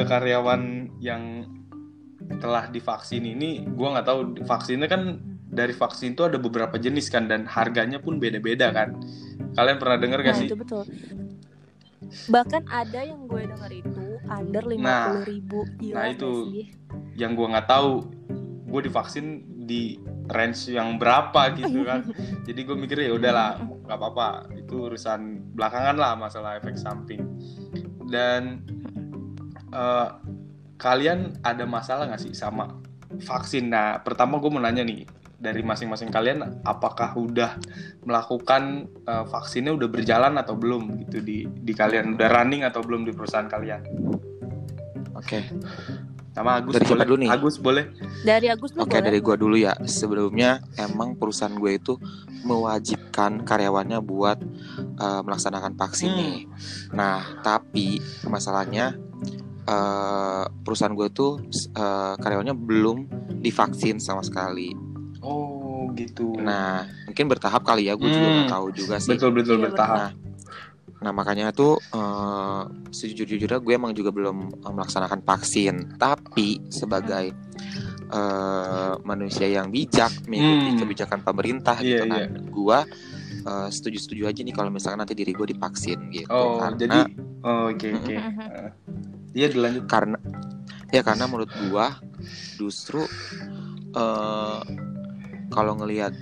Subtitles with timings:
[0.00, 1.44] ke karyawan yang
[2.40, 7.26] telah divaksin ini gue nggak tahu vaksinnya kan dari vaksin itu ada beberapa jenis kan
[7.26, 8.96] dan harganya pun beda-beda kan
[9.52, 10.84] kalian pernah dengar gak nah sih itu betul
[12.30, 16.30] bahkan ada yang gue denger itu under lima Nah, ribu Gila nah itu.
[16.50, 16.66] sih?
[17.14, 18.08] yang gue nggak tahu
[18.70, 19.26] gue divaksin
[19.66, 19.98] di
[20.30, 22.06] range yang berapa gitu kan
[22.46, 27.26] jadi gue mikir ya udahlah nggak apa-apa itu urusan belakangan lah masalah efek samping
[28.06, 28.62] dan
[29.70, 30.08] eh,
[30.76, 32.78] kalian ada masalah nggak sih sama
[33.22, 35.04] vaksin nah pertama gue mau nanya nih
[35.40, 37.56] dari masing-masing kalian apakah udah
[38.04, 43.08] melakukan eh, vaksinnya udah berjalan atau belum gitu di di kalian udah running atau belum
[43.08, 43.82] di perusahaan kalian
[45.16, 45.44] Oke.
[46.30, 47.28] sama Agus Dari boleh dulu nih?
[47.28, 47.84] Agus boleh
[48.22, 49.74] dari Agus Oke boleh dari gua dulu ya.
[49.82, 51.98] Sebelumnya emang perusahaan gue itu
[52.46, 54.38] mewajibkan karyawannya buat
[54.78, 56.18] eh, melaksanakan vaksin Hmm.
[56.22, 56.38] nih.
[56.94, 57.98] Nah tapi
[58.30, 58.94] masalahnya
[59.70, 61.38] eh, perusahaan gue tuh
[61.72, 62.98] eh, karyawannya belum
[63.38, 64.74] divaksin sama sekali.
[65.22, 67.94] oh gitu Nah mungkin bertahap kali ya.
[67.94, 68.36] Gue juga Hmm.
[68.42, 69.14] nggak tahu juga sih.
[69.14, 70.10] betul betul Iya, bertahap Nah,
[71.00, 75.96] nah makanya tuh eh, sejujur-jujurnya gue emang juga belum eh, melaksanakan vaksin.
[75.96, 77.32] Tapi sebagai
[78.10, 80.80] eh, manusia yang bijak mengikuti Hmm.
[80.82, 82.78] kebijakan pemerintah Iya, gitu kan, gue
[83.46, 86.28] eh, setuju-setuju aja nih kalau misalkan nanti diri gue divaksin gitu.
[86.28, 87.00] Oh, karena jadi
[87.40, 88.16] oh, oke oke.
[88.16, 88.70] Eh,
[89.30, 89.84] Iya dilanjut.
[89.86, 90.18] karena
[90.90, 91.86] ya karena menurut gue
[92.56, 93.06] justru
[93.92, 94.60] eh
[95.50, 96.14] kalau ngelihat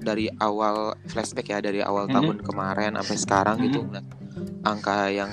[0.00, 2.14] dari awal flashback ya dari awal Mhm.
[2.14, 3.64] tahun kemarin sampai sekarang Mhm.
[3.66, 4.06] gitu ngeliat
[4.62, 5.32] angka yang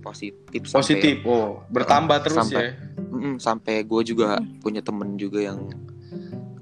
[0.00, 1.20] positif Positif.
[1.22, 2.72] Oh, bertambah terus sampai- ya.
[2.72, 4.28] sampai, Mm, sampai gue juga
[4.60, 5.60] punya temen juga yang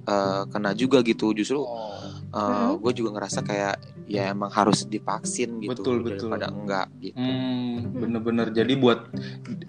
[0.05, 2.77] eh, kena juga gitu justru Oh, Mhm.
[2.79, 3.75] gue juga ngerasa kayak
[4.05, 6.29] ya emang harus divaksin gitu Betul, betul.
[6.29, 8.47] daripada enggak gitu hmm, bener-bener.
[8.53, 9.01] Jadi buat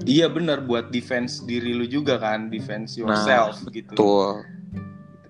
[0.04, 3.96] iya bener buat defense diri lu juga kan, defense yourself gitu.
[3.96, 4.44] tuh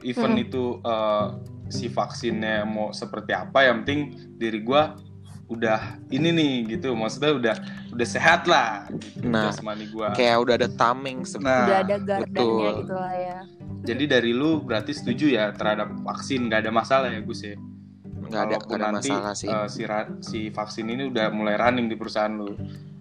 [0.01, 0.43] Even Mhm.
[0.45, 1.27] itu eh,
[1.69, 4.93] si vaksinnya mau seperti apa, yang penting diri gua
[5.45, 6.93] udah ini nih gitu.
[6.93, 7.55] Maksudnya udah
[7.93, 8.85] udah sehat lah.
[8.89, 10.13] Gitu, Nah, jasmani gua.
[10.13, 12.73] kayak udah ada tameng sebenarnya Nah, udah ada gardanya betul.
[12.81, 13.39] gitu lah ya
[13.85, 17.53] Jadi dari lu berarti setuju ya terhadap vaksin, nggak ada masalah ya Gus ya?
[18.25, 19.81] Nggak ada ada nanti, masalah sih eh, si
[20.21, 22.53] si vaksin ini udah mulai running di perusahaan lu.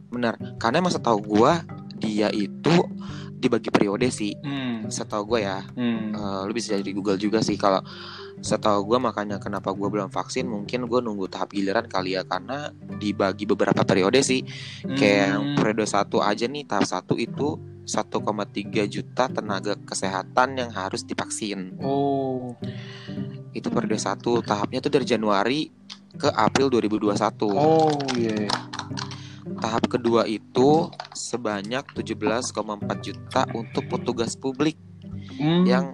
[0.08, 1.52] benar karena emang setahu gue
[1.96, 2.74] dia itu
[3.34, 4.86] dibagi periode sih Hmm.
[4.86, 6.12] setahu gue ya Hmm.
[6.12, 7.82] Eh, lu bisa jadi Google juga sih kalau
[8.36, 12.68] setahu gue makanya kenapa gue belum vaksin mungkin gue nunggu tahap giliran kali ya karena
[12.94, 14.44] dibagi beberapa periode sih
[14.86, 15.56] kayak yang Hmm.
[15.56, 18.48] periode satu aja nih tahap satu itu 1,3
[18.86, 22.56] juta tenaga kesehatan yang harus divaksin Oh.
[23.54, 25.70] Itu periode satu tahapnya tuh dari Januari
[26.15, 27.15] ke April 2021
[27.54, 28.50] Oh iya.
[29.62, 32.53] tahap kedua itu sebanyak 17,4
[33.00, 34.76] juta untuk petugas publik
[35.34, 35.65] Hmm.
[35.65, 35.84] yang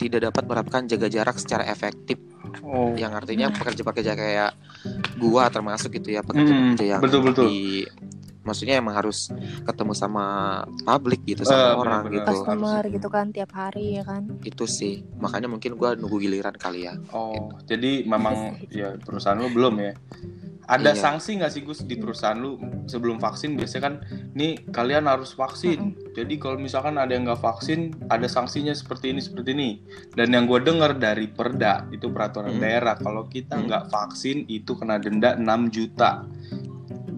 [0.00, 2.16] tidak dapat menerapkan jaga jarak secara efektif
[2.64, 2.96] oh.
[2.96, 4.50] yang artinya pekerja-pekerja kayak
[5.20, 7.46] gua termasuk gitu ya pekerja-pekerja yang betul, betul.
[7.52, 7.84] di
[8.40, 9.28] maksudnya emang harus
[9.62, 10.24] ketemu sama
[10.80, 12.14] publik gitu sama orang benar-benar.
[12.16, 16.54] gitu customer gitu kan tiap hari ya kan itu sih makanya mungkin gua nunggu giliran
[16.54, 18.34] kali ya Oh, jadi memang
[18.66, 19.92] ya perusahaan lu belum ya.
[20.70, 21.02] Ada Iya.
[21.02, 22.54] sanksi nggak sih Gus di perusahaan lu
[22.86, 23.94] sebelum vaksin biasanya kan
[24.32, 25.98] nih kalian harus vaksin.
[26.14, 29.70] Jadi kalau misalkan ada yang nggak vaksin ada sanksinya seperti ini seperti ini.
[30.14, 32.62] Dan yang gue dengar dari Perda itu peraturan Hmm.
[32.62, 33.66] daerah kalau kita Hmm.
[33.66, 36.22] nggak vaksin itu kena denda 6 juta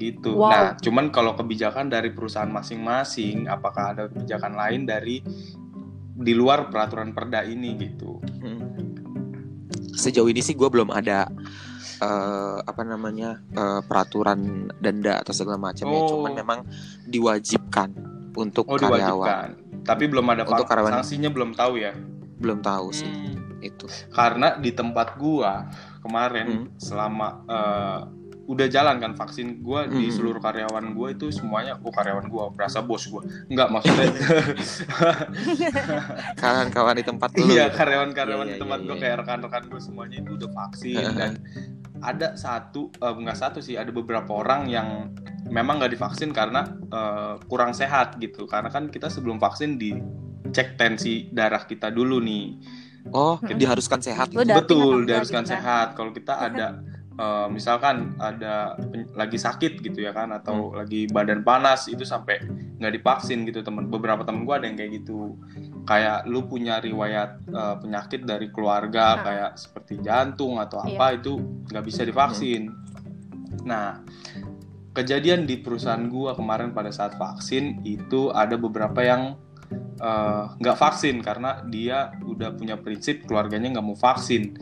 [0.02, 0.34] gitu.
[0.34, 0.50] Wow.
[0.50, 5.22] Nah, cuman kalau kebijakan dari perusahaan masing-masing apakah ada kebijakan lain dari
[6.12, 8.18] di luar peraturan Perda ini gitu.
[8.38, 8.60] Mm.
[9.92, 11.28] sejauh ini sih gua belum ada
[11.98, 14.40] eh, apa namanya eh, peraturan
[14.78, 16.08] denda atau segala macamnya Oh.
[16.10, 16.58] cuman memang
[17.06, 17.92] diwajibkan
[18.34, 19.50] untuk Oh karyawan diwajibkan.
[19.82, 20.92] Tapi belum ada Untuk karyawan.
[20.96, 21.92] sanksinya belum tahu ya.
[22.38, 23.62] belum tahu sih Hmm.
[23.62, 25.70] itu Karena di tempat gua
[26.00, 26.66] kemarin Hmm.
[26.74, 28.00] selama eh,
[28.42, 30.10] udah jalan kan vaksin gua di Hmm.
[30.10, 33.22] seluruh karyawan gua itu semuanya oh karyawan gua berasa bos gua.
[33.46, 34.08] Enggak maksudnya
[36.40, 39.02] kawan-kawan di tempat lu iya karyawan-karyawan Iya, di iya, tempat iya, gua iya.
[39.02, 41.32] kayak rekan-rekan gua semuanya itu udah vaksin dan
[42.02, 44.88] ada satu eh, enggak satu sih ada beberapa orang yang
[45.46, 48.44] memang nggak divaksin karena eh, kurang sehat gitu.
[48.44, 52.46] Karena kan kita sebelum vaksin dicek tensi darah kita dulu nih.
[53.10, 53.58] oh Mm-mm.
[53.58, 54.46] diharuskan sehat gitu.
[54.46, 55.94] Betul, diharuskan sehat.
[55.94, 56.82] Kalau kita ada
[57.12, 58.74] eh, misalkan ada
[59.12, 60.80] lagi sakit gitu ya kan atau Hmm.
[60.80, 62.40] lagi badan panas itu sampai
[62.76, 65.36] nggak divaksin gitu temen beberapa temen gua ada yang kayak gitu
[65.82, 69.22] kayak lu punya riwayat eh, penyakit dari keluarga Nah.
[69.22, 70.94] kayak seperti jantung atau Iya.
[70.94, 71.32] apa itu
[71.68, 72.72] nggak bisa divaksin
[73.62, 74.00] nah
[74.92, 79.36] kejadian di perusahaan gua kemarin pada saat vaksin itu ada beberapa yang
[79.98, 84.52] eh, nggak vaksin karena dia udah punya prinsip keluarganya nggak mau vaksin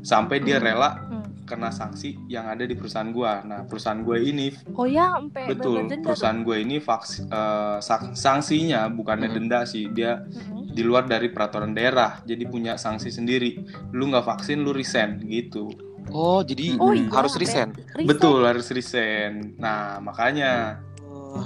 [0.00, 0.66] sampai dia Hmm.
[0.66, 1.17] rela Hmm.
[1.48, 3.40] Kena sanksi yang ada di perusahaan gua.
[3.40, 8.12] Nah perusahaan gue ini Oh ya, sampai betul denda perusahaan gue ini vaks, eh, sang-
[8.12, 9.36] sanksinya bukannya Hmm.
[9.40, 10.68] denda sih dia Mm-mm.
[10.68, 13.56] di luar dari peraturan daerah jadi punya sanksi sendiri.
[13.90, 15.72] Lu nggak vaksin lu resign gitu.
[16.08, 17.00] Oh, jadi Oh Hmm.
[17.00, 17.72] iya, harus resign.
[17.90, 18.04] resign.
[18.06, 19.32] Betul harus resign.
[19.56, 21.44] Nah makanya Oh,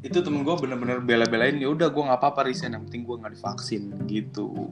[0.00, 3.34] itu temen gue bener-bener bela-belain ya udah gue nggak apa-apa resign yang penting gue nggak
[3.34, 4.70] divaksin gitu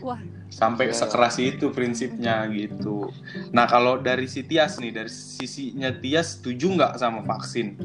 [0.00, 0.20] Wah.
[0.50, 0.96] sampai Iya.
[0.98, 3.06] sekeras itu prinsipnya gitu
[3.50, 7.78] nah kalau dari si Tias nih dari sisinya Tias setuju nggak sama vaksin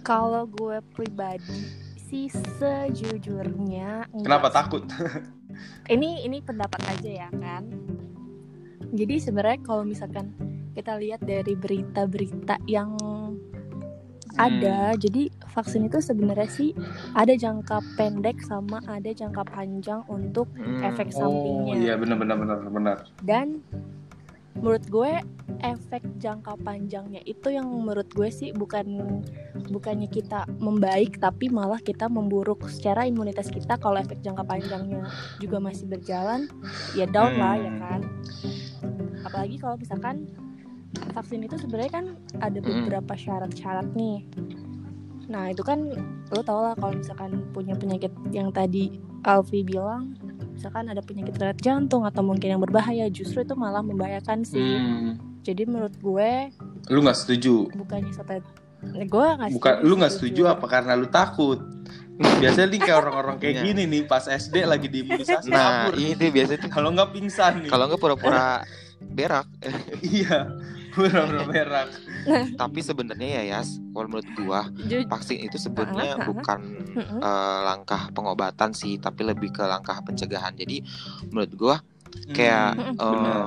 [0.00, 1.68] Kalau gue pribadi
[2.10, 2.26] sih
[2.58, 4.56] sejujurnya enggak kenapa sih.
[4.56, 4.84] takut
[5.94, 7.62] ini ini pendapat aja ya kan
[8.90, 10.34] jadi sebenarnya kalau misalkan
[10.74, 12.98] kita lihat dari berita-berita yang
[14.38, 16.70] ada jadi vaksin itu sebenarnya sih
[17.16, 20.86] ada jangka pendek sama ada jangka panjang untuk hmm.
[20.86, 23.64] efek oh sampingnya iya benar-benar benar benar dan
[24.58, 25.12] menurut gue
[25.62, 29.22] efek jangka panjangnya itu yang menurut gue sih bukan
[29.70, 35.06] bukannya kita membaik tapi malah kita memburuk secara imunitas kita kalau efek jangka panjangnya
[35.38, 36.50] juga masih berjalan
[36.98, 37.78] ya down lah ya Hmm.
[37.78, 38.00] kan
[39.22, 40.26] apalagi kalau misalkan
[41.10, 42.06] vaksin itu sebenarnya kan
[42.38, 42.66] ada Hmm.
[42.84, 44.26] beberapa syarat-syarat nih.
[45.26, 45.78] Nah itu kan
[46.28, 48.90] lo tau lah kalau misalkan punya penyakit yang tadi
[49.20, 50.14] Alfi bilang
[50.50, 54.58] misalkan ada penyakit riwayat jantung atau mungkin yang berbahaya justru itu malah membahayakan sih.
[54.76, 56.30] Hmm, jadi menurut gue
[56.88, 57.70] lu nggak setuju?
[57.72, 58.42] bukannya sampai
[58.80, 60.42] Eh, gue nggak bukan setuju lu nggak setuju.
[60.48, 60.64] apa?
[60.66, 61.60] Karena lu takut.
[62.18, 63.62] Biasanya nih kayak orang-orang kayak Iya.
[63.62, 65.96] gini nih pas SD lagi diimunisasi Nah, kabur.
[65.96, 66.70] ini biasanya tuh.
[66.70, 67.68] Kalau nggak pingsan nih.
[67.68, 68.64] Kalau nggak pura-pura
[69.16, 69.46] berak.
[70.02, 70.48] iya
[70.94, 71.88] pura-pura berak
[72.60, 74.60] Tapi sebenarnya ya Yas, kalau menurut gua
[75.08, 76.60] vaksin itu sebenarnya bukan
[77.20, 80.52] eh, langkah pengobatan sih, tapi lebih ke langkah pencegahan.
[80.56, 80.82] Jadi
[81.32, 81.76] menurut gua
[82.30, 83.42] kayak Hmm, benar.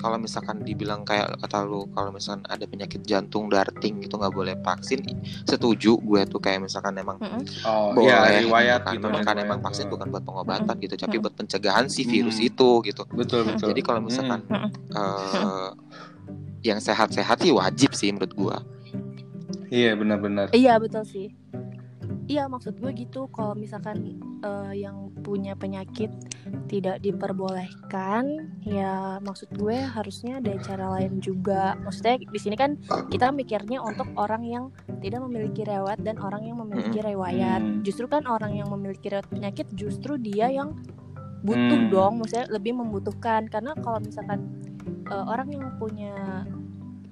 [0.00, 4.54] kalau misalkan dibilang kayak kata lu kalau misalkan ada penyakit jantung darting itu nggak boleh
[4.60, 5.00] vaksin
[5.48, 7.16] setuju gue tuh kayak misalkan emang
[7.64, 9.46] oh boleh iya riwayat gitu gitu kan, kan riwayat.
[9.48, 11.22] emang vaksin bukan buat pengobatan gitu tapi Mm.
[11.24, 12.48] buat pencegahan si virus Mm.
[12.52, 14.68] itu gitu betul betul jadi kalau misalkan Mm.
[14.92, 15.70] eh,
[16.64, 18.56] yang sehat-sehat sih wajib sih menurut gua
[19.68, 21.28] iya benar-benar Iya betul sih.
[22.26, 26.10] Iya maksud gue gitu kalau misalkan eh, yang punya penyakit
[26.66, 31.78] tidak diperbolehkan, ya maksud gue harusnya ada cara lain juga.
[31.86, 32.82] Maksudnya di sini kan
[33.14, 37.62] kita mikirnya untuk orang yang tidak memiliki riwayat dan orang yang memiliki riwayat.
[37.62, 37.86] Hmm.
[37.86, 40.74] Justru kan orang yang memiliki riwayat penyakit justru dia yang
[41.46, 41.90] butuh Hmm.
[41.94, 44.50] dong, maksudnya lebih membutuhkan karena kalau misalkan
[45.10, 46.44] eh, orang yang punya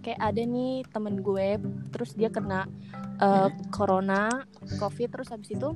[0.05, 1.57] kayak ada nih temen gue
[1.89, 2.69] terus dia kena
[3.25, 4.29] uh, corona
[4.77, 5.73] covid terus habis itu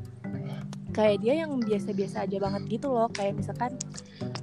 [0.92, 3.06] kayak dia yang biasa-biasa aja banget gitu loh.
[3.12, 3.72] Kayak misalkan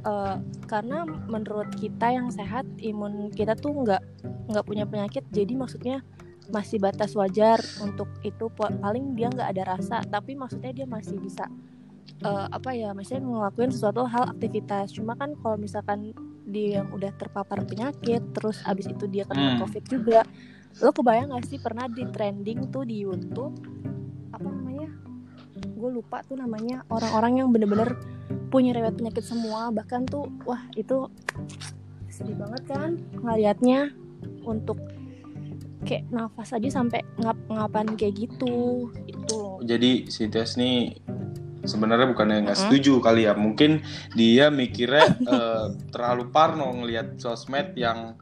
[0.05, 0.39] uh,
[0.69, 4.01] karena menurut kita yang sehat imun kita tuh nggak
[4.47, 5.99] nggak punya penyakit jadi maksudnya
[6.53, 8.47] masih batas wajar untuk itu.
[8.53, 11.49] Pa- paling dia nggak ada rasa tapi maksudnya dia masih bisa
[12.21, 14.93] uh, apa ya maksudnya ngelakuin sesuatu hal aktivitas.
[14.93, 16.13] Cuma kan kalau misalkan
[16.45, 19.59] dia yang udah terpapar penyakit terus abis itu dia kena Hmm.
[19.65, 20.19] covid juga
[20.81, 23.55] lo kebayang gak sih pernah di trending tuh di YouTube
[24.29, 24.91] apa namanya
[25.55, 27.95] gue lupa tuh namanya orang-orang yang bener-bener
[28.51, 31.07] punya riwayat penyakit semua bahkan tuh wah itu
[32.11, 33.91] sedih banget kan ngeliatnya
[34.43, 34.79] untuk
[35.85, 40.97] kayak nafas aja sampai ngap ngapain kayak gitu itu loh jadi si Tes nih
[41.65, 43.33] sebenarnya bukannya nggak setuju kali ya.
[43.37, 45.05] Mungkin dia mikirnya
[45.35, 48.17] eh, terlalu parno ngelihat sosmed yang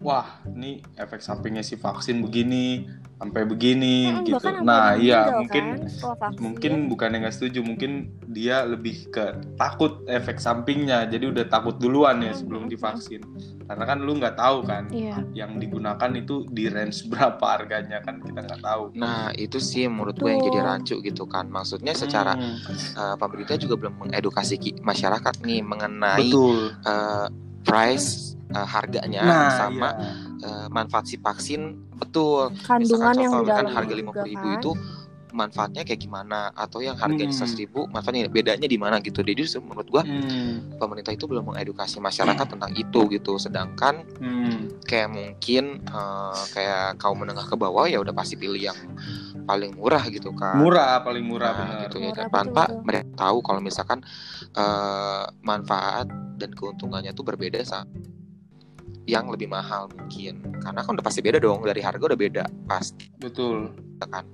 [0.00, 2.84] wah ini efek sampingnya si vaksin begini
[3.16, 4.48] sampai begini Mm, gitu.
[4.60, 6.36] nah iya mungkin kan setelah vaksin.
[6.38, 7.90] mungkin bukannya nggak setuju mungkin
[8.26, 9.24] dia lebih ke
[9.56, 13.22] takut efek sampingnya jadi udah takut duluan ya Mm, sebelum mm, divaksin.
[13.66, 15.18] Karena kan lu nggak tahu kan iya.
[15.32, 18.92] yang digunakan itu di range berapa harganya kan kita nggak tahu.
[18.94, 21.48] Nah itu sih menurut gue yang jadi rancu gitu kan.
[21.48, 26.68] Maksudnya secara Hmm, eh, pemerintah juga belum mengedukasi masyarakat nih mengenai betul.
[26.84, 27.26] eh,
[27.62, 30.25] price eh, harganya nah sama iya.
[30.46, 34.56] Eh, manfaat si vaksin betul kandungan Misalkan yang contoh kan harga lima ribu kan.
[34.56, 34.70] itu
[35.28, 37.44] manfaatnya kayak gimana atau yang harganya Hmm.
[37.44, 42.00] seratus ribu manfaatnya bedanya di mana gitu jadi menurut gua Hmm, pemerintah itu belum mengedukasi
[42.00, 44.80] masyarakat tentang itu gitu sedangkan hmm.
[44.82, 48.78] kayak mungkin eh, kayak kaum menengah ke bawah ya udah pasti pilih yang
[49.44, 52.86] paling murah gitu kan murah paling murah Nah, benar gitu ya Murah, tanpa betul-betul.
[52.88, 53.98] mereka tahu kalau misalkan
[54.54, 57.84] eh, manfaat dan keuntungannya tuh berbeda sama
[59.06, 60.42] yang lebih mahal mungkin.
[60.60, 63.70] Karena kan udah pasti beda dong dari harga udah beda pasti betul.
[64.02, 64.26] Kan.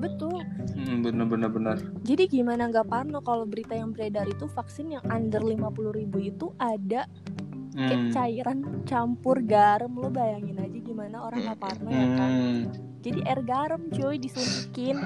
[0.00, 0.42] Betul.
[0.74, 1.76] Hmm, bener bener bener.
[2.02, 5.62] Jadi gimana nggak parno kalau berita yang beredar itu vaksin yang under 50.000
[5.94, 7.06] ribu itu ada
[7.72, 8.12] kayak Hmm.
[8.12, 12.30] cairan campur garam lo bayangin aja gimana orang nggak parno ya kan?
[12.30, 12.60] Hmm.
[13.00, 15.00] jadi air garam cuy disuntikin.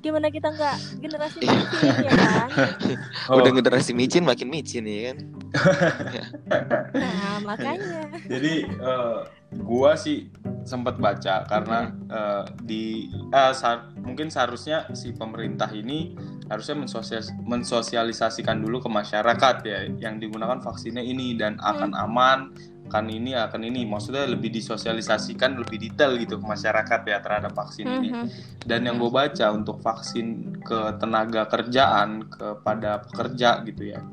[0.00, 1.48] Gimana kita nggak generasi Iya.
[1.50, 2.48] micin ya kan?
[3.32, 5.16] Oh, udah generasi micin makin micin ya kan
[6.94, 8.06] nah makanya.
[8.26, 9.20] Jadi eh,
[9.60, 10.30] gua sih
[10.62, 12.84] sempat baca karena eh, di
[13.30, 16.14] eh, sa- mungkin seharusnya si pemerintah ini
[16.46, 22.38] harusnya mensosialis- mensosialisasikan dulu ke masyarakat ya yang digunakan vaksinnya ini dan akan aman
[22.90, 23.86] akan ini akan ini.
[23.86, 28.10] Maksudnya lebih disosialisasikan lebih detail gitu ke masyarakat ya terhadap vaksin ini.
[28.10, 28.26] Mhm.
[28.60, 30.26] dan yang gue baca untuk vaksin
[30.60, 34.04] ke tenaga kerjaan kepada pekerja gitu ya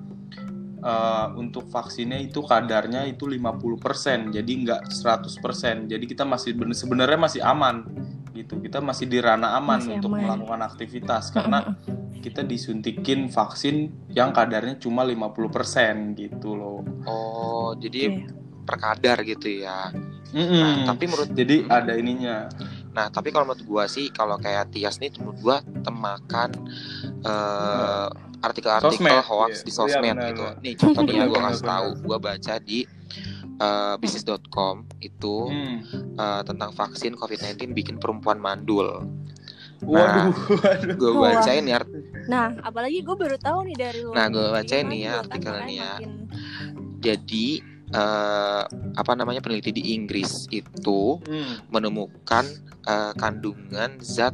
[0.77, 7.19] eh, untuk vaksinnya itu kadarnya itu 50% jadi nggak 100% jadi kita masih ben- sebenarnya
[7.19, 7.85] masih aman
[8.31, 8.61] gitu.
[8.61, 10.21] Kita masih di ranah aman Masih untuk aman.
[10.21, 11.73] melakukan aktivitas karena
[12.17, 13.75] kita disuntikin vaksin
[14.09, 16.85] yang kadarnya cuma 50% gitu loh.
[17.03, 18.29] Oh jadi Iya.
[18.61, 19.89] per kadar gitu ya.
[20.27, 20.59] Mm-mm.
[20.59, 22.51] nah, tapi menurut jadi ada ininya.
[22.91, 26.51] Nah, tapi kalau menurut gua sih, kalau kayak Tias nih, menurut gua temakan
[27.23, 28.07] eh,
[28.39, 29.65] artikel-artikel hoax iya.
[29.65, 30.43] di sosmed Iya, benar, gitu.
[30.59, 32.79] Nih, contohnya gua benar, kasih tahu, gua baca di
[33.57, 35.77] eh, bisnis.com itu Hmm.
[36.13, 39.05] eh, tentang vaksin COVID-19 bikin perempuan mandul.
[39.77, 41.93] waduh waduh Gue bacain ya, art-
[42.25, 44.51] nah apalagi gue baru tahu nih dari lo Nah, gua nih.
[44.51, 45.91] bacain nih ya kan artikelnya ya.
[45.93, 46.25] makin-
[46.99, 47.47] jadi
[47.87, 48.63] eh,
[48.93, 51.61] apa namanya peneliti di Inggris itu Hmm.
[51.69, 52.45] menemukan
[52.83, 54.33] eh, kandungan zat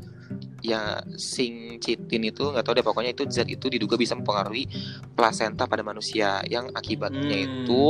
[0.64, 4.64] ya singcitin itu nggak tahu deh pokoknya itu zat itu diduga bisa mempengaruhi
[5.12, 7.68] plasenta pada manusia yang akibatnya Hmm.
[7.68, 7.84] itu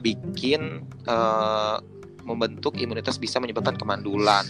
[0.00, 1.76] bikin eh,
[2.22, 4.42] membentuk imunitas bisa menyebabkan kemandulan.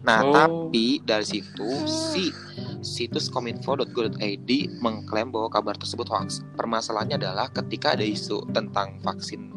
[0.00, 0.32] Nah, Oh.
[0.32, 2.32] tapi dari situ si
[2.80, 4.50] situs kominfo.go.id
[4.80, 6.40] mengklaim bahwa kabar tersebut hoax.
[6.56, 9.52] Permasalahannya adalah ketika ada isu tentang vaksin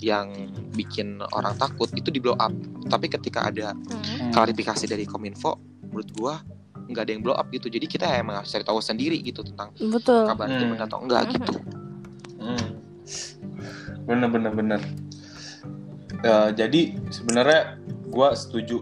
[0.00, 0.32] yang
[0.72, 2.50] bikin orang takut itu di blow up.
[2.88, 4.32] Tapi ketika ada Hmm.
[4.32, 6.34] klarifikasi dari Kominfo, menurut gua
[6.82, 7.68] nggak ada yang blow up gitu.
[7.68, 10.72] Jadi kita emang harus cari tahu sendiri gitu tentang betul kabar itu Hmm.
[10.72, 11.32] benar atau enggak Mhm.
[11.32, 11.52] gitu.
[12.40, 12.68] Hmm.
[14.02, 14.80] Bener bener bener.
[16.22, 18.78] Eh, jadi sebenarnya gue setuju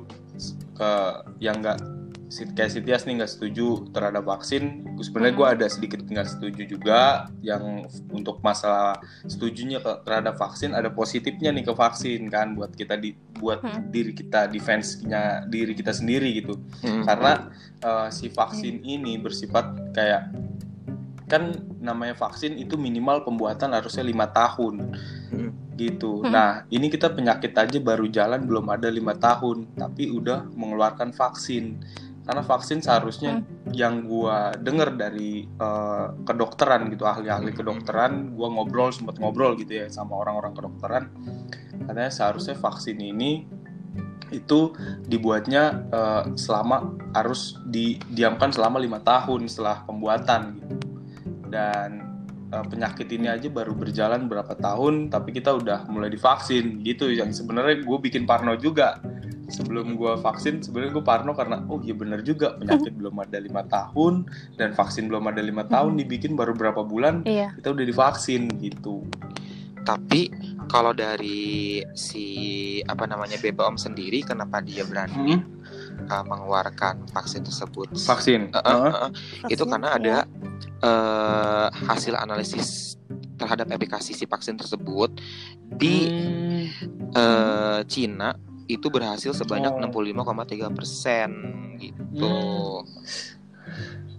[0.73, 0.90] ke
[1.38, 2.00] yang nggak si-
[2.30, 4.87] kayak si Tias nih nggak setuju terhadap vaksin.
[5.02, 7.00] Sebenarnya gue ada sedikit nggak setuju juga
[7.42, 12.94] yang untuk masalah setujunya ke, terhadap vaksin ada positifnya nih ke vaksin kan buat kita
[12.94, 13.90] di buat Hmm.
[13.90, 17.02] diri kita defense-nya diri kita sendiri gitu Hmm.
[17.02, 20.30] karena eh, si vaksin ini bersifat kayak
[21.26, 24.99] kan namanya vaksin itu minimal pembuatan harusnya lima tahun
[25.30, 25.50] Hmm.
[25.75, 26.20] gitu.
[26.20, 26.30] Hmm.
[26.30, 31.78] Nah ini kita penyakit aja baru jalan belum ada lima tahun tapi udah mengeluarkan vaksin
[32.20, 39.16] karena vaksin seharusnya yang gua dengar dari eh, kedokteran gitu ahli-ahli kedokteran gua ngobrol sempat
[39.18, 41.04] ngobrol gitu ya sama orang-orang kedokteran
[41.86, 43.60] katanya seharusnya vaksin ini
[44.30, 44.74] itu
[45.06, 50.76] dibuatnya eh, selama harus didiamkan selama lima tahun setelah pembuatan gitu.
[51.50, 51.90] Dan
[52.50, 57.10] eh, penyakit ini aja baru berjalan berapa tahun tapi kita udah mulai divaksin gitu.
[57.10, 59.02] Yang sebenarnya gue bikin parno juga
[59.50, 63.66] sebelum gue vaksin sebenarnya gue parno karena oh iya bener juga penyakit belum ada lima
[63.66, 64.25] tahun
[64.57, 69.02] dan vaksin belum ada lima tahun dibikin baru berapa bulan iya kita udah divaksin gitu
[69.80, 70.28] Tapi
[70.69, 72.26] kalau dari si
[72.85, 75.40] apa namanya BPOM sendiri kenapa dia berani
[76.07, 77.88] uh, mengeluarkan vaksin tersebut?
[77.97, 79.11] vaksin Uh, uh, uh, uh.
[79.49, 79.97] Itu Vaksin, karena ya.
[79.97, 80.16] ada
[80.85, 83.00] uh, hasil analisis
[83.40, 85.16] terhadap efikasi si vaksin tersebut
[85.75, 86.69] di Hmm.
[87.16, 88.37] uh, Cina
[88.70, 89.82] itu berhasil sebanyak Oh.
[89.82, 91.30] 65,3 persen
[91.76, 92.30] gitu.
[92.80, 93.38] Hmm.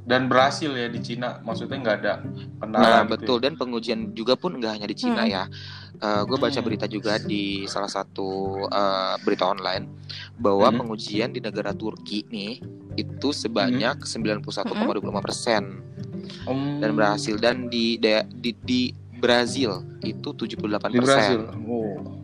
[0.02, 2.14] dan berhasil ya di Cina maksudnya nggak ada
[2.58, 3.44] kendala Nah gitu betul ya.
[3.44, 5.30] dan pengujian juga pun nggak hanya di Cina Hmm.
[5.30, 5.44] ya.
[6.02, 6.66] gue baca Hmm.
[6.66, 8.26] berita juga di salah satu
[8.66, 9.86] uh, berita online
[10.36, 10.82] bahwa Hmm.
[10.82, 12.58] pengujian di negara Turki nih
[12.96, 15.86] itu sebanyak 91,25 persen
[16.44, 16.82] Hmm.
[16.82, 18.02] dan berhasil dan di
[18.34, 18.82] di, di
[19.14, 21.62] Brazil itu 78 di Brasil persen.
[21.64, 22.21] oh.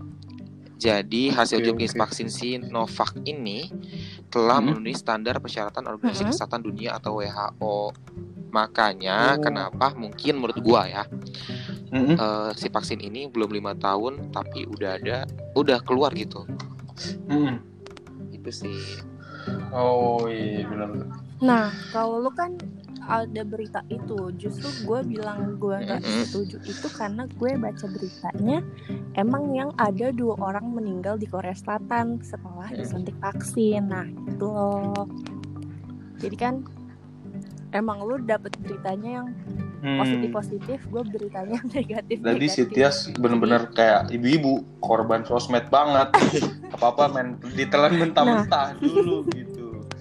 [0.77, 1.99] Jadi hasil Oke, jenis oke.
[1.99, 3.67] vaksin Sinovac ini
[4.27, 4.77] telah Hmm.
[4.77, 6.31] memenuhi standar persyaratan Organisasi Hmm.
[6.31, 7.91] Kesehatan Dunia atau WHO.
[8.47, 9.41] Makanya Oh.
[9.41, 11.03] kenapa mungkin menurut gua ya
[11.87, 12.15] Mm-mm.
[12.15, 15.17] eh, si vaksin ini belum lima tahun tapi udah ada
[15.53, 16.47] udah keluar gitu
[17.27, 17.59] Mm-mm.
[18.29, 19.03] itu sih
[19.69, 20.89] oh iya benar
[21.37, 22.57] Nah, kalau lu kan
[23.07, 28.59] ada berita itu justru gue bilang gue nggak setuju itu karena gue baca beritanya
[29.13, 32.77] emang yang ada dua orang meninggal di Korea Selatan setelah Mm.
[32.77, 35.07] disuntik vaksin nah itu loh
[36.17, 36.53] jadi kan
[37.71, 39.27] emang lu dapet beritanya yang
[39.77, 40.01] Hmm.
[40.01, 42.73] positif positif gue beritanya yang negatif Jadi si negatif.
[42.73, 46.09] Tias bener-bener kayak ibu-ibu korban sosmed banget.
[46.73, 48.81] Apa-apa main ditelan mentah-mentah Nah.
[48.81, 49.56] dulu gitu.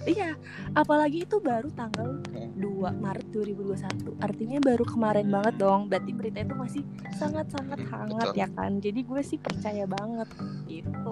[0.07, 0.39] Iya,
[0.71, 2.55] apalagi itu baru tanggal Hmm.
[2.55, 4.15] 2 Maret 2021.
[4.17, 5.85] Artinya baru kemarin banget dong.
[5.85, 6.81] Berarti berita itu masih
[7.13, 8.39] sangat-sangat hangat Betul.
[8.39, 8.71] ya kan.
[8.79, 10.29] Jadi gue sih percaya banget
[10.65, 11.11] gitu.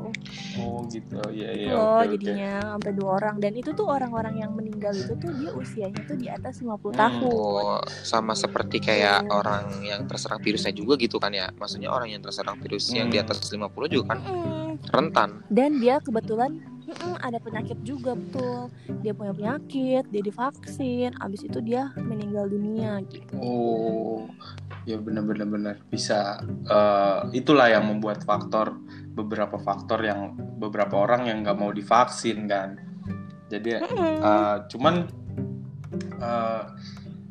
[0.57, 1.19] Oh gitu.
[1.27, 1.69] Iya iya.
[1.69, 2.11] Oke, oke.
[2.15, 6.15] jadinya sampai dua orang dan itu tuh orang-orang yang meninggal itu tuh dia usianya tuh
[6.15, 7.01] di atas 50 Hmm.
[7.03, 7.29] tahun.
[7.29, 9.33] Oh, sama seperti kayak Gitu.
[9.33, 11.51] orang yang terserang virusnya juga gitu kan ya.
[11.51, 13.25] Maksudnya orang yang terserang virus yang di Hmm.
[13.27, 14.79] atas 50 juga kan Mm-mm.
[14.87, 15.29] rentan.
[15.47, 18.69] Dan dia kebetulan mm-mm, ada penyakit juga betul.
[19.01, 23.35] Dia punya penyakit, dia divaksin, abis itu dia meninggal dunia gitu.
[23.41, 24.29] Oh,
[24.85, 26.39] ya benar-benar benar bisa.
[26.69, 28.77] eh, itulah yang membuat faktor
[29.15, 32.77] beberapa faktor yang beberapa orang yang nggak mau divaksin kan.
[33.49, 34.21] Jadi Mm-mm.
[34.21, 34.95] eh, cuman
[36.21, 36.63] eh,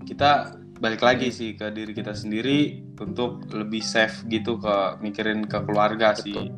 [0.04, 0.30] kita
[0.75, 6.12] balik lagi sih ke diri kita sendiri untuk lebih safe gitu ke mikirin ke keluarga
[6.18, 6.50] sih.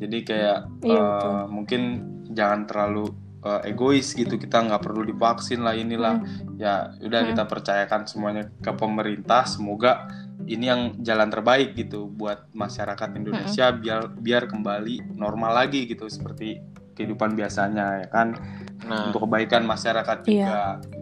[0.00, 1.40] Jadi kayak Iya, betul.
[1.52, 1.82] mungkin
[2.30, 3.10] jangan terlalu
[3.40, 4.36] eh, egois gitu.
[4.36, 6.20] Kita nggak perlu divaksin lah inilah.
[6.60, 7.30] Ya udah Hmm.
[7.32, 9.48] kita percayakan semuanya ke pemerintah.
[9.48, 10.12] Semoga
[10.44, 16.60] ini yang jalan terbaik gitu buat masyarakat Indonesia biar biar kembali normal lagi gitu seperti
[16.92, 18.36] kehidupan biasanya ya kan?
[18.84, 20.84] Nah, untuk kebaikan masyarakat juga.
[20.84, 20.99] Gitu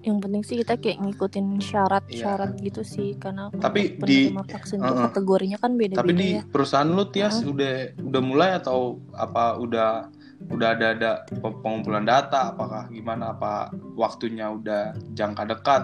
[0.00, 2.64] yang penting sih kita kayak ngikutin syarat-syarat Iya.
[2.66, 5.04] gitu sih karena Tapi di- vaksin tuh Uh-uh.
[5.06, 10.08] kategorinya kan tapi beda-beda di ya perusahaan lu Tias udah udah mulai atau apa udah
[10.48, 15.82] udah ada ada pe- pengumpulan data apakah gimana apa waktunya udah jangka dekat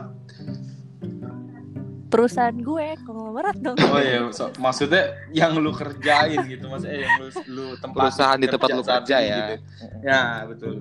[2.06, 7.28] perusahaan gue konglomerat dong oh iya so- maksudnya yang lu kerjain gitu maksudnya yang lu
[7.46, 9.37] lu tempat Perusahaan di tempat lu kerja ya.
[9.37, 9.54] gitu.
[10.00, 10.75] ya betul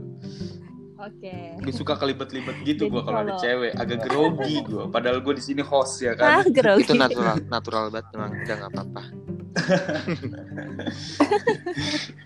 [1.05, 1.33] oke.
[1.59, 3.72] Gue suka kelibet-libet gitu gue kalau ada cewek.
[3.74, 6.83] Agak grogi gue padahal gue di sini host ya ah kan grogi.
[6.83, 9.01] itu natural natural banget memang udah nggak apa-apa.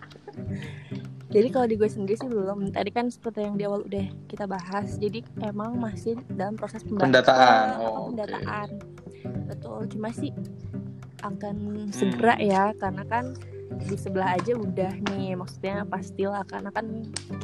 [1.30, 2.70] jadi kalau di gue sendiri sih belum.
[2.70, 4.96] Tadi kan seperti yang di awal udah kita bahas.
[4.96, 7.38] Jadi emang masih dalam proses Pendataan.
[7.38, 8.68] eh, apa, Oh, pendataan.
[9.46, 9.78] Betul.
[9.90, 10.32] Cuma sih
[11.20, 11.92] akan Hmm.
[11.92, 13.36] segera ya karena kan
[13.78, 15.36] di sebelah aja udah nih.
[15.36, 16.86] Maksudnya pastilah karena kan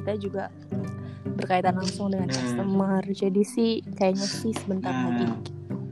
[0.01, 0.43] kita juga
[1.25, 2.37] berkaitan langsung dengan Hmm.
[2.37, 5.05] customer jadi sih kayaknya sih sebentar Hmm.
[5.09, 5.25] lagi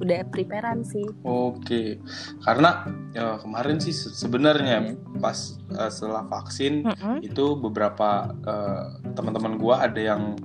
[0.04, 1.98] udah preparean sih Oke,
[2.44, 2.84] karena
[3.16, 5.18] ya, kemarin sih se- sebenarnya Hmm.
[5.18, 5.38] pas
[5.72, 7.24] eh, setelah vaksin Mm-mm.
[7.24, 8.84] itu beberapa eh,
[9.16, 10.36] teman-teman gua ada yang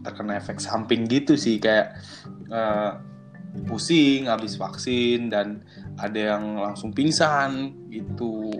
[0.00, 1.98] terkena efek samping gitu sih kayak
[2.48, 2.92] eh,
[3.66, 5.64] pusing habis vaksin dan
[5.98, 8.54] ada yang langsung pingsan gitu.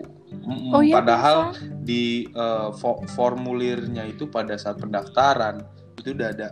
[0.71, 1.65] Oh iya Padahal bisa.
[1.83, 5.65] di eh, fo- formulirnya itu pada saat pendaftaran
[5.97, 6.49] itu udah ada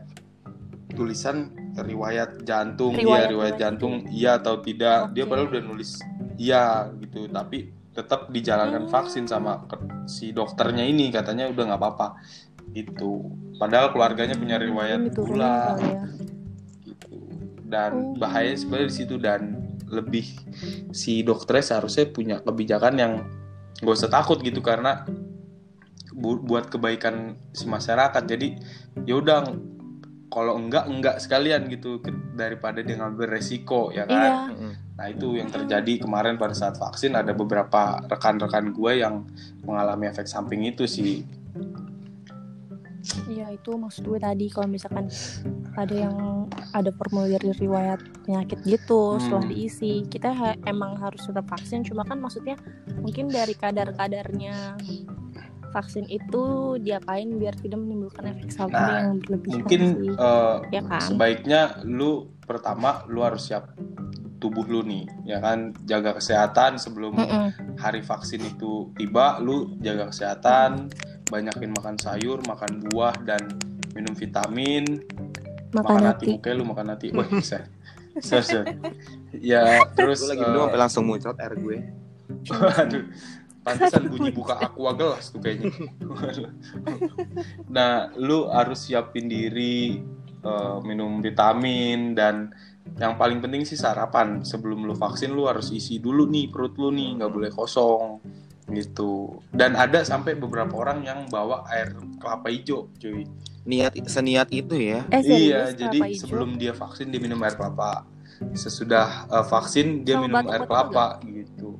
[0.91, 5.31] tulisan riwayat jantung iya Riwayat riwayat riwayat jantung iya atau tidak dia Oke.
[5.31, 5.91] padahal udah nulis
[6.37, 6.65] iya
[6.97, 8.93] gitu tapi tetap dijalankan Hmm.
[8.93, 9.65] vaksin sama
[10.05, 12.09] si dokternya ini katanya udah nggak apa-apa
[12.73, 13.25] itu
[13.57, 16.01] padahal keluarganya punya riwayat Ini turunin gula ya.
[16.83, 17.09] gitu
[17.67, 18.17] dan Oh.
[18.17, 19.41] bahaya sebenarnya di situ dan
[19.87, 20.27] lebih
[20.93, 23.13] si dokternya seharusnya punya kebijakan yang
[23.83, 25.05] gak usah takut gitu karena
[26.17, 28.23] bu- buat kebaikan si masyarakat.
[28.25, 28.49] Jadi
[29.05, 29.45] ya udah
[30.33, 32.03] kalau enggak enggak sekalian gitu
[32.37, 34.53] daripada dia ngambil resiko ya kan?
[34.53, 34.77] Iya.
[34.97, 39.29] Nah itu yang terjadi kemarin pada saat vaksin ada beberapa rekan-rekan gue yang
[39.61, 41.21] mengalami efek samping itu sih
[43.27, 45.07] Iya itu maksud gue tadi kalau misalkan
[45.75, 46.17] ada yang
[46.73, 49.21] ada formulir riwayat penyakit gitu Hmm.
[49.21, 52.57] setelah diisi kita ha- emang harus tetap vaksin cuma kan maksudnya
[52.97, 54.75] mungkin dari kadar-kadarnya
[55.69, 56.45] vaksin itu
[56.81, 61.61] diapain biar tidak menimbulkan efek samping Nah, yang berlebihan mungkin sih eh, ya kan sebaiknya
[61.85, 63.77] lu pertama lu harus siap
[64.37, 67.49] tubuh lu nih ya kan jaga kesehatan sebelum Mm-mm.
[67.77, 70.89] hari vaksin itu tiba lu jaga kesehatan
[71.27, 73.43] banyakin makan sayur makan buah dan
[73.95, 75.03] minum vitamin
[75.75, 77.67] makan makan hati lu makan hati wah bisa
[79.37, 81.79] ya terus Gue lagi eh, minum sampai langsung muncrat air gue.
[82.49, 83.05] Waduh,
[83.61, 85.69] pantesan bunyi buka aqua gelas tuh kayaknya.
[87.69, 90.01] nah, lu harus siapin diri
[90.41, 92.57] eh, minum vitamin dan
[92.97, 94.41] yang paling penting sih sarapan.
[94.41, 98.23] Sebelum lu vaksin lu harus isi dulu nih perut lu nih, nggak boleh kosong
[98.71, 99.43] gitu.
[99.55, 103.27] Dan ada sampai beberapa orang yang bawa air kelapa hijau, cuy.
[103.67, 106.23] niat seniat itu ya Eh iya jadi hijau?
[106.23, 108.07] sebelum dia vaksin dia minum air kelapa
[108.55, 111.75] sesudah eh, vaksin dia Sama minum air kelapa gitu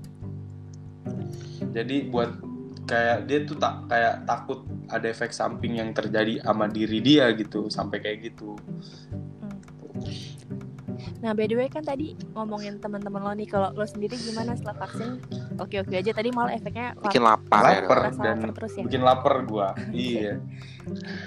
[1.71, 2.31] jadi buat
[2.87, 7.67] kayak dia tuh tak kayak takut ada efek samping yang terjadi sama diri dia gitu
[7.71, 8.55] sampai kayak gitu
[11.17, 14.77] Nah, by the way kan tadi ngomongin teman-teman lo nih kalau lo sendiri gimana setelah
[14.79, 15.17] vaksin?
[15.57, 16.13] Oke-oke aja.
[16.13, 17.63] Tadi malah efeknya bikin lapar.
[17.65, 17.81] ya.
[17.83, 18.83] Lapar Rasa dan lapar terus ya?
[18.85, 19.69] bikin lapar gua.
[19.91, 20.33] Iya.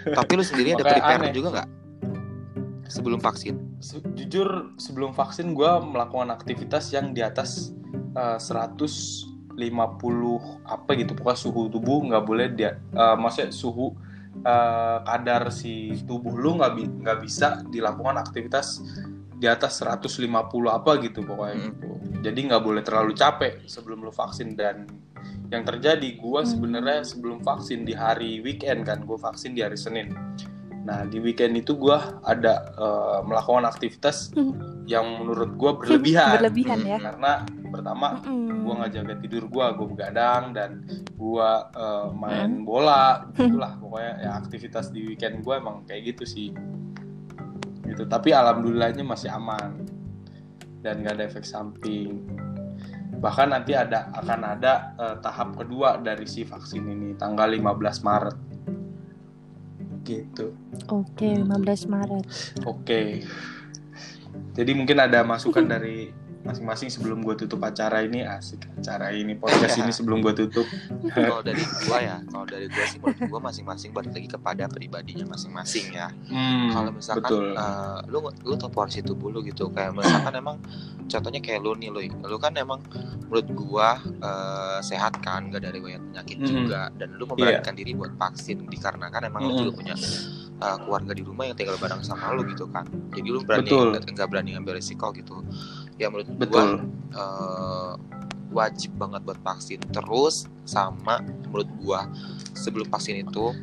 [0.05, 1.33] Tapi lu sendiri ada prepare aneh.
[1.33, 1.67] juga nggak?
[2.85, 3.55] Sebelum vaksin?
[3.79, 7.73] Se- jujur sebelum vaksin gua melakukan aktivitas yang di atas
[8.13, 9.57] eh, 150
[10.65, 11.11] apa gitu.
[11.13, 13.97] Pokoknya suhu tubuh nggak boleh dia eh, maksudnya suhu
[14.41, 18.81] eh, kadar si tubuh lu nggak bi- nggak bisa dilakukan aktivitas
[19.39, 20.27] di atas 150
[20.69, 21.65] apa gitu pokoknya Hmm.
[21.71, 24.83] gitu jadi nggak boleh terlalu capek sebelum lu vaksin dan
[25.49, 26.51] yang terjadi gua Hmm.
[26.51, 30.11] sebenarnya sebelum vaksin di hari weekend kan gua vaksin di hari Senin
[30.79, 34.35] nah di weekend itu gua ada eh, melakukan aktivitas
[34.85, 36.97] yang menurut gua berlebihan Berlebihan ya.
[36.99, 37.31] karena
[37.69, 38.65] pertama Mm-mm.
[38.65, 42.17] gua nggak jaga tidur gua gua begadang dan gua eh, Hmm.
[42.17, 46.47] main bola gitulah pokoknya ya aktivitas di weekend gua emang kayak gitu sih
[47.89, 48.05] gitu.
[48.05, 49.85] Tapi alhamdulillahnya masih aman.
[50.79, 52.23] Dan gak ada efek samping.
[53.19, 58.37] Bahkan nanti ada akan ada eh, tahap kedua dari si vaksin ini tanggal 15 Maret.
[60.07, 60.55] Gitu.
[60.87, 62.25] Oke, 15 Maret.
[62.63, 63.01] oke.
[64.55, 68.23] Jadi mungkin ada masukan dari masing-masing sebelum gue tutup acara ini.
[68.23, 70.63] Asik acara ini podcast ini sebelum gue tutup.
[71.15, 75.25] Kalau dari gua ya kalau dari gua sih menurut gua masing-masing balik lagi kepada pribadinya
[75.27, 76.07] masing-masing ya.
[76.29, 77.45] Hmm, kalau misalkan betul.
[77.55, 79.67] eh, lu lu tau porsi tubuh lu gitu.
[79.69, 80.57] Kayak misalkan emang
[81.03, 82.79] contohnya kayak lu nih lu lu kan emang
[83.25, 86.45] menurut gua eh, sehat kan gak dari banyak penyakit Mm.
[86.47, 86.81] juga.
[86.93, 89.59] Dan lu memberanikan diri buat vaksin dikarenakan emang lu Mm.
[89.59, 89.95] juga punya
[90.59, 92.85] eh, keluarga di rumah yang tinggal bareng sama lu gitu kan.
[93.11, 93.69] Jadi lu berani
[94.05, 95.41] nggak berani ngambil risiko gitu
[95.99, 96.69] ya menurut gua betul.
[97.13, 97.93] eh,
[98.49, 102.09] wajib banget buat vaksin terus sama menurut gua
[102.57, 103.53] sebelum vaksin itu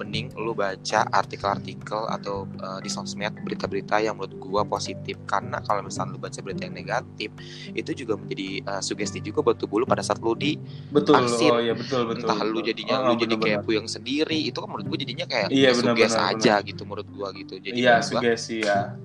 [0.00, 5.20] mending lu baca artikel-artikel atau eh, di sosmed berita-berita yang menurut gua positif.
[5.28, 7.28] Karena kalau misalnya lu baca berita yang negatif
[7.76, 10.56] itu juga menjadi eh, sugesti juga buat tubuh lu pada saat lu di
[10.88, 11.20] betul.
[11.20, 11.52] vaksin.
[11.52, 12.68] oh iya betul betul entah lu betul.
[12.72, 15.94] jadinya Oh, lu jadi kayak puyeng sendiri itu kan menurut gua jadinya kayak Iya, benar,
[15.94, 17.54] suges benar, aja gitu menurut gua gitu.
[17.60, 18.96] Jadi iya sugesti ya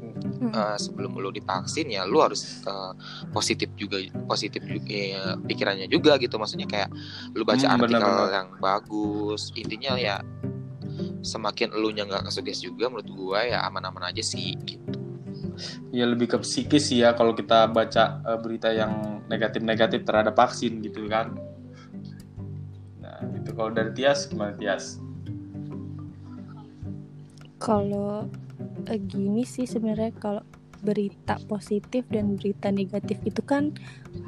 [0.51, 2.93] eh, sebelum lu divaksin ya lu harus eh,
[3.31, 6.35] positif juga positif juga ya, pikirannya juga gitu.
[6.39, 6.89] Maksudnya kayak
[7.35, 8.29] lu baca Hmm, artikel benar-benar.
[8.31, 9.51] yang bagus.
[9.55, 10.21] Intinya ya
[11.25, 14.99] semakin lu nya nggak kesuges juga menurut gua ya aman-aman aja sih gitu.
[15.91, 20.79] Ya lebih ke psikis sih ya kalau kita baca eh, berita yang negatif-negatif terhadap vaksin
[20.83, 21.33] gitu kan.
[23.01, 24.99] Nah itu kalau dari Tias gimana Tias?
[27.57, 28.27] Kalau
[28.87, 30.43] eh, gini sih sebenarnya kalau
[30.85, 33.73] berita positif dan berita negatif itu kan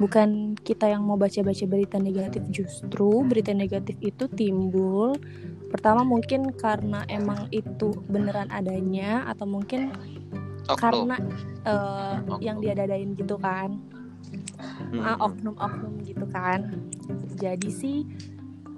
[0.02, 5.14] bukan kita yang mau baca-baca berita negatif justru berita negatif itu timbul
[5.70, 9.94] pertama mungkin karena emang itu beneran adanya atau mungkin
[10.66, 10.76] Oknum.
[10.82, 11.16] karena
[11.62, 12.38] eh, Oknum.
[12.42, 13.78] yang dia dadain gitu kan
[14.90, 15.04] Hmm.
[15.04, 16.66] ah, oknum-oknum gitu kan
[17.38, 18.02] jadi sih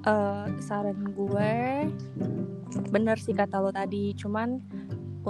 [0.05, 1.89] eh, saran gue
[2.91, 4.61] bener sih kata lo tadi cuman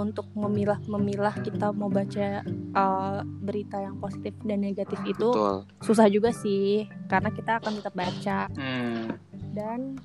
[0.01, 6.33] untuk memilah-memilah kita mau baca eh, berita yang positif dan negatif itu betul susah juga
[6.33, 9.03] sih karena kita akan tetap baca hmm.
[9.53, 9.95] dan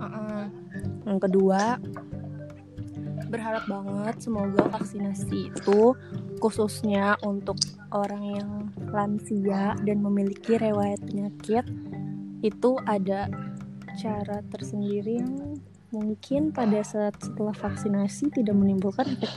[0.00, 0.44] uh-uh.
[1.04, 1.76] yang kedua
[3.30, 5.94] berharap banget semoga vaksinasi itu
[6.42, 7.56] khususnya untuk
[7.94, 8.50] orang yang
[8.90, 11.62] lansia dan memiliki riwayat penyakit
[12.42, 13.30] itu ada
[14.00, 19.32] cara tersendiri yang mungkin pada saat setelah vaksinasi tidak menimbulkan efek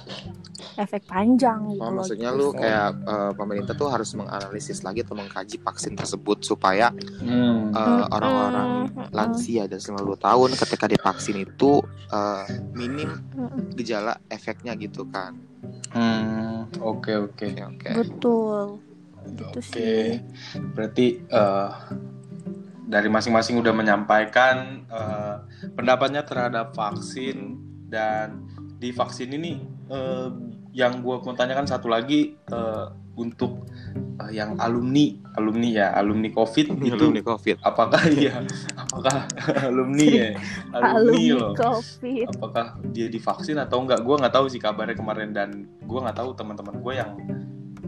[0.76, 2.60] efek panjang gitu Oh, maksudnya gitu lu sih.
[2.60, 7.74] kayak eh, pemerintah tuh harus menganalisis lagi atau mengkaji vaksin tersebut supaya Hmm.
[7.74, 9.10] eh, orang-orang Mm-mm.
[9.10, 13.10] lansia dan 90 tahun ketika divaksin itu eh, minim
[13.74, 15.34] gejala efeknya gitu kan.
[15.90, 18.82] Hmm, oke oke Oke betul
[19.24, 20.18] gitu Oke, sih
[20.74, 21.70] berarti eh,
[22.88, 25.36] dari masing-masing udah menyampaikan eh,
[25.74, 27.60] pendapatnya terhadap vaksin.
[27.88, 28.50] Dan
[28.82, 30.30] di vaksin ini eh,
[30.74, 33.70] yang gue mau tanyakan satu lagi eh, untuk
[34.26, 37.62] eh, yang alumni alumni ya alumni COVID itu Alumni COVID.
[37.62, 38.42] apakah iya
[38.74, 39.30] apakah
[39.70, 40.30] alumni ya?
[40.74, 41.54] Alumni alumni loh.
[41.54, 42.28] Covid.
[42.34, 44.02] Apakah dia divaksin atau enggak?
[44.02, 47.12] Gue nggak tahu sih kabarnya kemarin dan gue nggak tahu teman-teman gue yang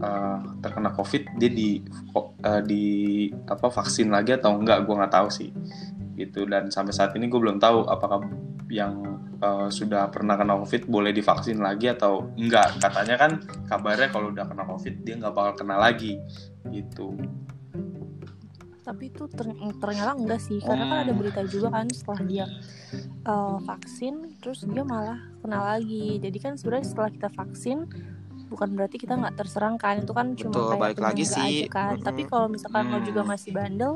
[0.00, 1.80] uh, terkena covid dia di
[2.16, 2.84] uh, di
[3.48, 5.50] apa vaksin lagi atau enggak gue nggak tahu sih
[6.16, 8.24] gitu dan sampai saat ini gue belum tahu apakah
[8.72, 12.82] yang uh, sudah pernah kena COVID boleh divaksin lagi atau enggak?
[12.82, 13.38] Katanya kan
[13.70, 16.18] kabarnya kalau udah kena COVID dia nggak bakal kena lagi
[16.72, 17.14] gitu.
[18.86, 19.50] tapi itu ter-
[19.82, 21.18] ternyata enggak sih karena kan ada Hmm.
[21.18, 22.46] berita juga kan setelah dia
[23.26, 27.82] uh, vaksin terus dia malah kena lagi jadi kan sebenarnya setelah kita vaksin
[28.46, 31.66] bukan berarti kita nggak terserang kan itu kan cuma Betul, kayak balik lagi sih.
[31.66, 32.30] aja kan tapi Mm-mm.
[32.30, 33.30] kalau misalkan lo juga Hmm.
[33.32, 33.92] masih bandel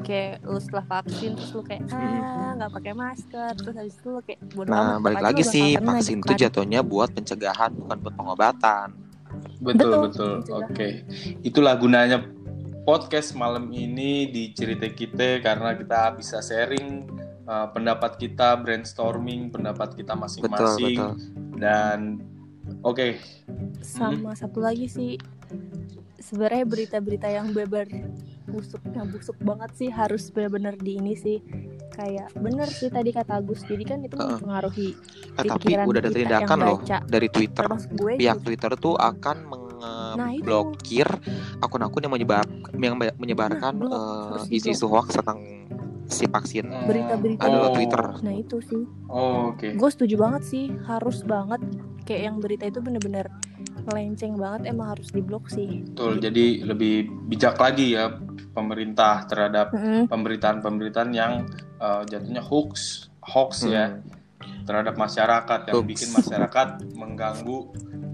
[0.00, 4.20] kayak lu setelah vaksin terus lu kayak ah nggak pakai masker terus habis itu lu
[4.22, 6.40] kayak bodo Nah, amat, balik lagi sih, vaksin gitu itu kan.
[6.40, 8.88] jatuhnya buat pencegahan bukan buat pengobatan.
[9.60, 10.32] Betul Betul, betul.
[10.40, 10.56] mencegah.
[10.64, 10.88] Oke.
[11.42, 12.18] Itulah gunanya
[12.82, 17.04] podcast malam ini di cerita kita karena kita bisa sharing
[17.44, 21.12] uh, pendapat kita, brainstorming pendapat kita Betul, masing-masing betul.
[21.56, 21.98] dan
[22.82, 23.16] oke.
[23.80, 25.12] sama satu lagi sih
[26.16, 27.88] sebenarnya berita-berita yang beber
[28.46, 31.38] busuk yang busuk banget sih harus benar-benar di ini sih
[31.90, 34.36] kayak bener sih tadi kata Agus jadi kan itu Heeh.
[34.36, 34.90] mempengaruhi
[35.38, 37.64] Eh, tapi udah ada tindakan loh dari Twitter.
[37.94, 38.46] gue Pihak juga.
[38.46, 39.36] Twitter tuh akan
[39.80, 40.44] Nah, itu.
[40.44, 41.08] memblokir
[41.56, 45.40] akun-akun yang menyebar yang menyebarkan Nah, eh, Harus isu-isu hoax tentang
[46.10, 46.66] si vaksin.
[46.84, 48.02] Berita-berita Ada Oh, Twitter.
[48.20, 49.72] nah itu sih Oh, oke.
[49.72, 51.62] gue setuju banget sih harus banget
[52.02, 53.30] kayak yang berita itu bener-bener
[53.82, 56.18] melenceng banget emang harus diblok sih Betul.
[56.18, 56.94] Jadi lebih
[57.26, 58.10] bijak lagi ya
[58.50, 60.04] pemerintah terhadap Mm-mm.
[60.06, 61.46] pemberitaan-pemberitaan yang
[61.76, 63.96] uh, jatuhnya hoax, hoax ya
[64.40, 64.64] Hmm.
[64.64, 65.86] terhadap masyarakat yang Hoax.
[65.86, 67.58] bikin masyarakat mengganggu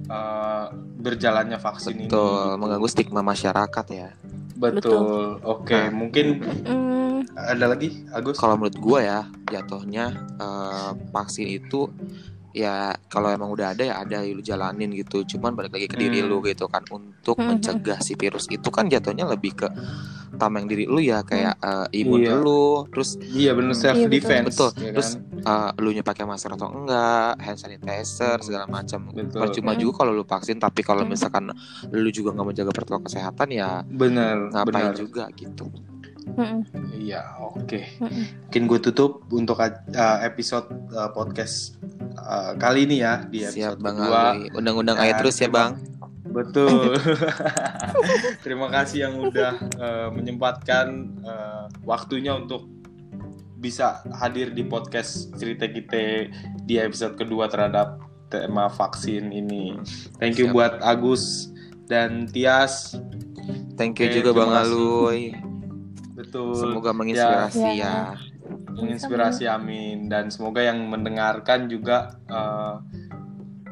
[0.07, 2.07] uh, berjalannya vaksin ini.
[2.07, 4.11] Betul, mengganggu stigma masyarakat ya.
[4.53, 5.39] Betul.
[5.41, 5.93] Oke, Nah.
[5.93, 6.27] mungkin
[6.65, 8.37] Mm, ada lagi Agus?
[8.37, 11.91] Kalau menurut gua ya, jatuhnya eh, vaksin itu
[12.53, 15.27] ya kalau emang udah ada ya ada ya lu jalanin gitu.
[15.27, 16.31] Cuman balik lagi ke diri Hmm.
[16.31, 17.53] lu gitu kan untuk Hmm.
[17.53, 19.69] mencegah si virus itu kan jatuhnya lebih ke
[20.37, 22.33] tameng diri lu ya kayak eh, imun Iya.
[22.35, 23.83] lu, terus Iya benar Hmm.
[23.83, 24.15] self Iya, betul.
[24.17, 24.49] defense.
[24.51, 24.71] Betul.
[24.75, 25.21] ya Terus kan?
[25.47, 29.01] eh, lu nya pakai masker atau enggak, hand sanitizer segala macam.
[29.13, 29.37] Betul.
[29.39, 29.81] Percuma Hmm.
[29.81, 31.13] juga kalau lu vaksin tapi kalau Hmm.
[31.13, 31.45] misalkan
[31.91, 34.95] lu juga nggak menjaga protokol kesehatan ya benar, ngapain benar.
[34.95, 35.69] juga gitu.
[36.27, 36.61] Mm-mm,
[36.99, 37.81] Iya, oke.
[38.03, 38.25] mm-mm.
[38.51, 41.79] Mungkin gue tutup untuk uh, episode uh, podcast
[42.19, 44.21] uh, kali ini ya di Siap episode Bang kedua.
[44.35, 44.47] Ali.
[44.55, 45.79] Undang-undang Dan aja terus ya Bang.
[46.27, 46.99] Betul.
[48.45, 50.87] Terima kasih yang udah uh, menyempatkan
[51.23, 52.67] uh, waktunya untuk
[53.57, 56.29] bisa hadir di podcast cerita kita
[56.69, 59.79] di episode kedua terhadap tema vaksin ini.
[60.21, 60.55] Thank you Siap.
[60.55, 61.51] buat Agus
[61.87, 62.99] dan Tias.
[63.79, 64.53] Thank you Oke, juga Bang.
[64.53, 65.46] Aluy.
[66.17, 66.57] Betul.
[66.57, 67.73] Semoga menginspirasi Ya.
[67.77, 67.97] ya.
[68.77, 72.75] menginspirasi amin dan semoga yang mendengarkan juga eh,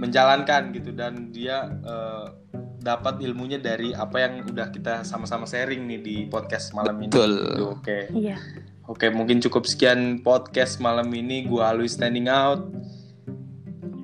[0.01, 2.27] menjalankan gitu dan dia eh,
[2.85, 7.09] dapat ilmunya dari apa yang udah kita sama-sama sharing nih di podcast malam ini.
[7.09, 7.33] Betul.
[7.41, 7.99] Gitu, Oke.
[8.13, 8.37] iya
[8.85, 11.49] Oke, mungkin cukup sekian podcast malam ini.
[11.49, 12.69] Gua Alwi standing out.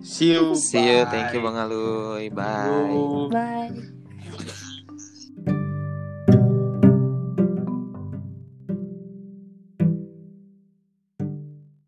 [0.01, 0.57] See you.
[0.57, 1.13] See you, Bye.
[1.13, 2.33] thank you Bang Aluy.
[2.33, 3.29] Bye.
[3.29, 4.00] Bye